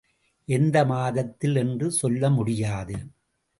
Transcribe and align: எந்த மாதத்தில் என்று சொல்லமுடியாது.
எந்த 0.47 0.85
மாதத்தில் 0.85 1.55
என்று 1.55 1.91
சொல்லமுடியாது. 2.01 2.97